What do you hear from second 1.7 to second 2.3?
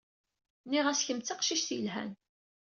yelhan.